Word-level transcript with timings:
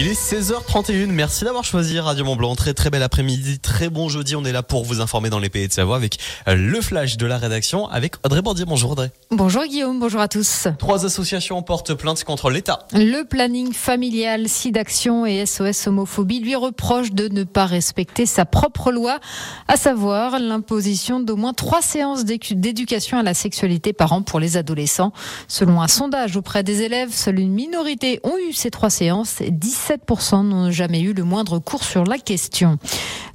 Il 0.00 0.06
est 0.06 0.12
16h31. 0.12 1.06
Merci 1.06 1.44
d'avoir 1.44 1.64
choisi 1.64 1.98
Radio 1.98 2.24
Mont 2.24 2.36
Blanc. 2.36 2.54
Très 2.54 2.72
très 2.72 2.88
bel 2.88 3.02
après-midi, 3.02 3.58
très 3.58 3.88
bon 3.88 4.08
jeudi. 4.08 4.36
On 4.36 4.44
est 4.44 4.52
là 4.52 4.62
pour 4.62 4.84
vous 4.84 5.00
informer 5.00 5.28
dans 5.28 5.40
les 5.40 5.48
pays 5.48 5.66
de 5.66 5.72
Savoie 5.72 5.96
avec 5.96 6.20
euh, 6.46 6.54
le 6.54 6.80
flash 6.80 7.16
de 7.16 7.26
la 7.26 7.36
rédaction 7.36 7.88
avec 7.88 8.14
Audrey 8.24 8.40
Bordier. 8.40 8.64
Bonjour 8.64 8.92
Audrey. 8.92 9.10
Bonjour 9.32 9.64
Guillaume, 9.64 9.98
bonjour 9.98 10.20
à 10.20 10.28
tous. 10.28 10.68
Trois 10.78 11.04
associations 11.04 11.60
portent 11.62 11.94
plainte 11.94 12.22
contre 12.22 12.48
l'État. 12.48 12.86
Le 12.92 13.24
planning 13.24 13.72
familial, 13.72 14.48
SIDAction 14.48 15.26
et 15.26 15.44
SOS 15.44 15.88
homophobie 15.88 16.38
lui 16.38 16.54
reprochent 16.54 17.10
de 17.10 17.26
ne 17.26 17.42
pas 17.42 17.66
respecter 17.66 18.24
sa 18.24 18.44
propre 18.44 18.92
loi, 18.92 19.18
à 19.66 19.76
savoir 19.76 20.38
l'imposition 20.38 21.18
d'au 21.18 21.34
moins 21.34 21.54
trois 21.54 21.82
séances 21.82 22.24
d'éducation 22.24 23.18
à 23.18 23.24
la 23.24 23.34
sexualité 23.34 23.92
par 23.92 24.12
an 24.12 24.22
pour 24.22 24.38
les 24.38 24.56
adolescents. 24.56 25.12
Selon 25.48 25.82
un 25.82 25.88
sondage 25.88 26.36
auprès 26.36 26.62
des 26.62 26.82
élèves, 26.82 27.12
seule 27.12 27.40
une 27.40 27.52
minorité 27.52 28.20
ont 28.22 28.38
eu 28.48 28.52
ces 28.52 28.70
trois 28.70 28.90
séances. 28.90 29.38
17% 29.88 30.46
n'ont 30.46 30.70
jamais 30.70 31.00
eu 31.00 31.12
le 31.12 31.24
moindre 31.24 31.58
cours 31.58 31.84
sur 31.84 32.04
la 32.04 32.18
question. 32.18 32.78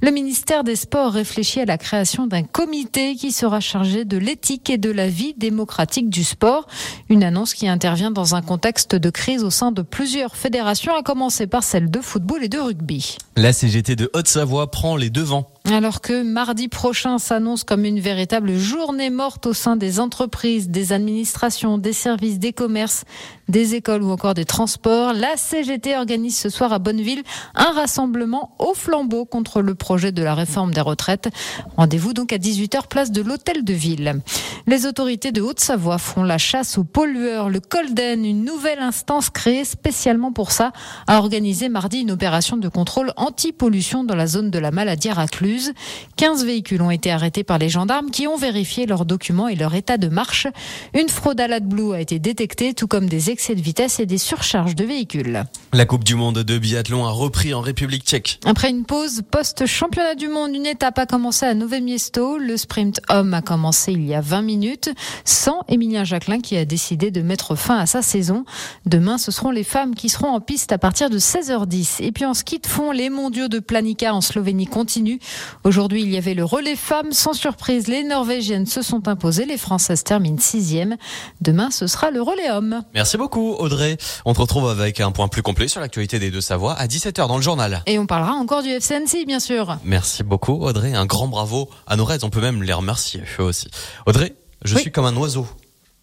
Le 0.02 0.10
ministère 0.10 0.62
des 0.62 0.76
Sports 0.76 1.12
réfléchit 1.12 1.60
à 1.60 1.64
la 1.64 1.78
création 1.78 2.26
d'un 2.26 2.42
comité 2.42 3.16
qui 3.16 3.32
sera 3.32 3.60
chargé 3.60 4.04
de 4.04 4.16
l'éthique 4.18 4.70
et 4.70 4.78
de 4.78 4.90
la 4.90 5.08
vie 5.08 5.34
démocratique 5.36 6.10
du 6.10 6.22
sport. 6.22 6.66
Une 7.08 7.24
annonce 7.24 7.54
qui 7.54 7.66
intervient 7.66 8.10
dans 8.10 8.34
un 8.34 8.42
contexte 8.42 8.94
de 8.94 9.10
crise 9.10 9.42
au 9.42 9.50
sein 9.50 9.72
de 9.72 9.82
plusieurs 9.82 10.36
fédérations, 10.36 10.94
à 10.94 11.02
commencer 11.02 11.46
par 11.46 11.64
celle 11.64 11.90
de 11.90 12.00
football 12.00 12.44
et 12.44 12.48
de 12.48 12.58
rugby. 12.58 13.16
La 13.36 13.52
CGT 13.52 13.96
de 13.96 14.10
Haute-Savoie 14.14 14.70
prend 14.70 14.96
les 14.96 15.10
devants. 15.10 15.53
Alors 15.72 16.02
que 16.02 16.22
mardi 16.22 16.68
prochain 16.68 17.16
s'annonce 17.16 17.64
comme 17.64 17.86
une 17.86 17.98
véritable 17.98 18.54
journée 18.54 19.08
morte 19.08 19.46
au 19.46 19.54
sein 19.54 19.76
des 19.76 19.98
entreprises, 19.98 20.68
des 20.68 20.92
administrations, 20.92 21.78
des 21.78 21.94
services, 21.94 22.38
des 22.38 22.52
commerces, 22.52 23.04
des 23.48 23.74
écoles 23.74 24.02
ou 24.02 24.10
encore 24.10 24.34
des 24.34 24.44
transports, 24.44 25.14
la 25.14 25.38
CGT 25.38 25.96
organise 25.96 26.36
ce 26.36 26.50
soir 26.50 26.74
à 26.74 26.78
Bonneville 26.78 27.22
un 27.54 27.72
rassemblement 27.72 28.54
au 28.58 28.74
flambeau 28.74 29.24
contre 29.24 29.62
le 29.62 29.74
projet 29.74 30.12
de 30.12 30.22
la 30.22 30.34
réforme 30.34 30.74
des 30.74 30.82
retraites. 30.82 31.30
Rendez-vous 31.78 32.12
donc 32.12 32.34
à 32.34 32.36
18h 32.36 32.86
place 32.88 33.10
de 33.10 33.22
l'Hôtel 33.22 33.64
de 33.64 33.72
Ville. 33.72 34.20
Les 34.66 34.84
autorités 34.84 35.32
de 35.32 35.40
Haute-Savoie 35.40 35.98
font 35.98 36.24
la 36.24 36.38
chasse 36.38 36.76
aux 36.76 36.84
pollueurs. 36.84 37.48
Le 37.48 37.60
Colden, 37.60 38.24
une 38.24 38.44
nouvelle 38.44 38.80
instance 38.80 39.30
créée 39.30 39.64
spécialement 39.64 40.32
pour 40.32 40.52
ça, 40.52 40.72
a 41.06 41.18
organisé 41.18 41.70
mardi 41.70 42.00
une 42.00 42.10
opération 42.10 42.58
de 42.58 42.68
contrôle 42.68 43.12
anti-pollution 43.16 44.04
dans 44.04 44.16
la 44.16 44.26
zone 44.26 44.50
de 44.50 44.58
la 44.58 44.70
maladie 44.70 45.10
racluse. 45.54 45.72
15 46.16 46.44
véhicules 46.44 46.82
ont 46.82 46.90
été 46.90 47.10
arrêtés 47.10 47.44
par 47.44 47.58
les 47.58 47.68
gendarmes 47.68 48.10
qui 48.10 48.26
ont 48.26 48.36
vérifié 48.36 48.86
leurs 48.86 49.04
documents 49.04 49.48
et 49.48 49.56
leur 49.56 49.74
état 49.74 49.96
de 49.96 50.08
marche. 50.08 50.46
Une 50.94 51.08
fraude 51.08 51.40
à 51.40 51.48
l'AdBlue 51.48 51.92
a 51.92 52.00
été 52.00 52.18
détectée, 52.18 52.74
tout 52.74 52.86
comme 52.86 53.08
des 53.08 53.30
excès 53.30 53.54
de 53.54 53.60
vitesse 53.60 54.00
et 54.00 54.06
des 54.06 54.18
surcharges 54.18 54.74
de 54.74 54.84
véhicules. 54.84 55.44
La 55.72 55.86
Coupe 55.86 56.04
du 56.04 56.14
Monde 56.14 56.38
de 56.38 56.58
biathlon 56.58 57.04
a 57.04 57.10
repris 57.10 57.52
en 57.52 57.60
République 57.60 58.04
tchèque. 58.04 58.38
Après 58.44 58.70
une 58.70 58.84
pause 58.84 59.22
post-championnat 59.28 60.14
du 60.14 60.28
monde, 60.28 60.54
une 60.54 60.66
étape 60.66 60.98
a 60.98 61.06
commencé 61.06 61.46
à 61.46 61.54
Nové 61.54 61.80
Miesto. 61.80 62.38
Le 62.38 62.56
sprint 62.56 63.00
homme 63.08 63.34
a 63.34 63.42
commencé 63.42 63.92
il 63.92 64.06
y 64.06 64.14
a 64.14 64.20
20 64.20 64.42
minutes, 64.42 64.90
sans 65.24 65.62
Emilien 65.68 66.04
Jacquelin 66.04 66.40
qui 66.40 66.56
a 66.56 66.64
décidé 66.64 67.10
de 67.10 67.22
mettre 67.22 67.56
fin 67.56 67.78
à 67.78 67.86
sa 67.86 68.02
saison. 68.02 68.44
Demain, 68.86 69.18
ce 69.18 69.32
seront 69.32 69.50
les 69.50 69.64
femmes 69.64 69.94
qui 69.94 70.08
seront 70.08 70.28
en 70.28 70.40
piste 70.40 70.72
à 70.72 70.78
partir 70.78 71.10
de 71.10 71.18
16h10. 71.18 72.02
Et 72.02 72.12
puis 72.12 72.24
en 72.24 72.34
ski 72.34 72.58
de 72.58 72.66
fond, 72.66 72.92
les 72.92 73.10
mondiaux 73.10 73.48
de 73.48 73.58
Planica 73.58 74.14
en 74.14 74.20
Slovénie 74.20 74.66
continuent. 74.66 75.18
Aujourd'hui, 75.64 76.02
il 76.02 76.10
y 76.10 76.16
avait 76.16 76.34
le 76.34 76.44
relais 76.44 76.76
femmes. 76.76 77.12
Sans 77.12 77.32
surprise, 77.32 77.88
les 77.88 78.04
Norvégiennes 78.04 78.66
se 78.66 78.82
sont 78.82 79.08
imposées. 79.08 79.44
Les 79.44 79.58
Françaises 79.58 80.04
terminent 80.04 80.38
sixième. 80.38 80.96
Demain, 81.40 81.70
ce 81.70 81.86
sera 81.86 82.10
le 82.10 82.22
relais 82.22 82.50
homme. 82.50 82.82
Merci 82.94 83.16
beaucoup, 83.16 83.54
Audrey. 83.54 83.96
On 84.24 84.34
te 84.34 84.40
retrouve 84.40 84.68
avec 84.68 85.00
un 85.00 85.10
point 85.10 85.28
plus 85.28 85.42
complet 85.42 85.68
sur 85.68 85.80
l'actualité 85.80 86.18
des 86.18 86.30
deux 86.30 86.40
Savoie 86.40 86.74
à 86.74 86.86
17h 86.86 87.26
dans 87.28 87.36
le 87.36 87.42
journal. 87.42 87.82
Et 87.86 87.98
on 87.98 88.06
parlera 88.06 88.32
encore 88.32 88.62
du 88.62 88.70
FCNC, 88.70 89.26
bien 89.26 89.40
sûr. 89.40 89.78
Merci 89.84 90.22
beaucoup, 90.22 90.54
Audrey. 90.62 90.94
Un 90.94 91.06
grand 91.06 91.28
bravo 91.28 91.68
à 91.86 91.96
nos 91.96 92.04
raids. 92.04 92.24
On 92.24 92.30
peut 92.30 92.40
même 92.40 92.62
les 92.62 92.72
remercier, 92.72 93.22
eux 93.38 93.44
aussi. 93.44 93.70
Audrey, 94.06 94.34
je 94.64 94.76
suis 94.76 94.90
comme 94.92 95.06
un 95.06 95.16
oiseau. 95.16 95.46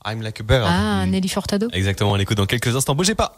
I'm 0.06 0.22
like 0.22 0.40
a 0.40 0.44
bird. 0.44 0.66
Ah, 0.68 1.06
Nelly 1.06 1.28
Fortado. 1.28 1.68
Exactement, 1.74 2.12
on 2.12 2.16
l'écoute 2.16 2.38
dans 2.38 2.48
quelques 2.48 2.76
instants. 2.76 2.96
Bougez 2.96 3.14
pas. 3.14 3.36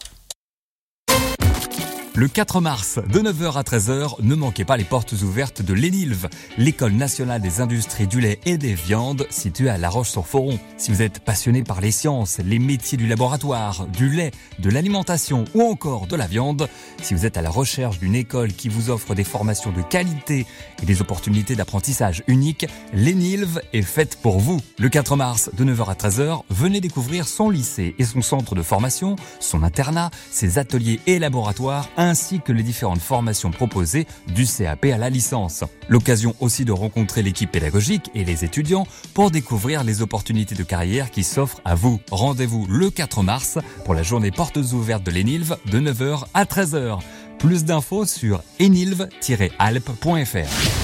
Le 2.16 2.28
4 2.28 2.62
mars, 2.62 3.00
de 3.12 3.22
9h 3.22 3.58
à 3.58 3.64
13h, 3.64 4.18
ne 4.22 4.36
manquez 4.36 4.66
pas 4.66 4.78
les 4.78 4.84
portes 4.84 5.14
ouvertes 5.14 5.64
de 5.64 5.74
l'ENILV, 5.74 6.28
l'école 6.60 6.92
nationale 6.92 7.42
des 7.42 7.60
industries 7.60 8.06
du 8.06 8.22
lait 8.22 8.40
et 8.46 8.60
des 8.60 8.76
viandes 8.76 9.26
située 9.32 9.70
à 9.70 9.80
La 9.80 9.90
Roche-sur-Foron. 9.90 10.60
Si 10.78 10.92
vous 10.92 11.02
êtes 11.02 11.22
passionné 11.22 11.64
par 11.64 11.82
les 11.82 11.90
sciences, 11.90 12.38
les 12.38 12.60
métiers 12.60 13.00
du 13.00 13.08
laboratoire, 13.08 13.88
du 13.88 14.12
lait, 14.12 14.30
de 14.60 14.70
l'alimentation 14.70 15.46
ou 15.56 15.64
encore 15.64 16.06
de 16.06 16.16
la 16.16 16.28
viande, 16.28 16.70
si 17.02 17.16
vous 17.16 17.26
êtes 17.26 17.36
à 17.36 17.42
la 17.42 17.50
recherche 17.50 17.98
d'une 17.98 18.14
école 18.14 18.54
qui 18.54 18.70
vous 18.70 18.92
offre 18.92 19.16
des 19.16 19.24
formations 19.24 19.72
de 19.72 19.82
qualité 19.82 20.46
et 20.84 20.86
des 20.86 21.02
opportunités 21.02 21.56
d'apprentissage 21.56 22.24
uniques, 22.28 22.68
l'ENILV 22.94 23.60
est 23.74 23.82
faite 23.82 24.20
pour 24.22 24.40
vous. 24.40 24.62
Le 24.78 24.90
4 24.90 25.16
mars, 25.16 25.50
de 25.58 25.66
9h 25.66 25.90
à 25.90 25.96
13h, 25.96 26.44
venez 26.52 26.80
découvrir 26.80 27.28
son 27.28 27.50
lycée 27.50 27.96
et 27.98 28.06
son 28.06 28.22
centre 28.22 28.54
de 28.54 28.62
formation, 28.62 29.16
son 29.40 29.64
internat, 29.64 30.12
ses 30.30 30.60
ateliers 30.60 31.00
et 31.08 31.18
laboratoires, 31.18 31.90
ainsi 32.04 32.42
que 32.42 32.52
les 32.52 32.64
différentes 32.64 33.02
formations 33.02 33.52
proposées 33.52 34.08
du 34.36 34.46
CAP 34.46 34.86
à 34.86 34.98
la 34.98 35.10
licence. 35.10 35.64
L'occasion 35.90 36.36
aussi 36.40 36.66
de 36.66 36.72
rencontrer 36.72 37.24
l'équipe 37.24 37.52
pédagogique 37.52 38.12
et 38.14 38.24
les 38.24 38.44
étudiants 38.44 38.88
pour 39.14 39.32
découvrir 39.32 39.84
les 39.84 40.02
opportunités 40.02 40.56
de 40.56 40.64
carrière 40.64 41.12
qui 41.12 41.24
s'offrent 41.24 41.62
à 41.66 41.76
vous. 41.76 42.00
Rendez-vous 42.12 42.66
le 42.68 42.90
4 42.90 43.24
mars 43.24 43.60
pour 43.86 43.94
la 43.94 44.04
journée 44.04 44.32
portes 44.32 44.58
ouvertes 44.58 45.04
de 45.04 45.12
l'ENILV 45.12 45.56
de 45.72 45.80
9h 45.80 46.26
à 46.34 46.46
13h. 46.46 47.00
Plus 47.40 47.66
d'infos 47.66 48.06
sur 48.06 48.42
enilv-alpes.fr. 48.60 50.83